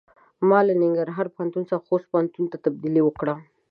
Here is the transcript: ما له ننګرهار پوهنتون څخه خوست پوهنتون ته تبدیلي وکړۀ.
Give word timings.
ما 0.49 0.59
له 0.67 0.73
ننګرهار 0.81 1.27
پوهنتون 1.35 1.63
څخه 1.69 1.85
خوست 1.87 2.05
پوهنتون 2.11 2.43
ته 2.51 2.57
تبدیلي 2.65 3.01
وکړۀ. 3.03 3.35